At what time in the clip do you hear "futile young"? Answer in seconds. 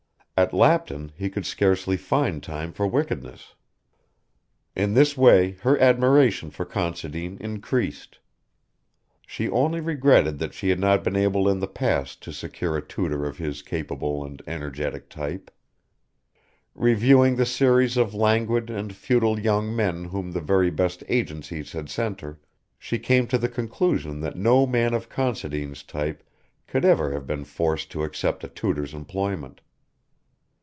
18.95-19.75